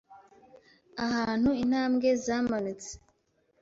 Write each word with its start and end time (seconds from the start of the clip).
Ahantu 1.05 1.49
intambwe 1.63 2.09
zamanutse 2.25 2.91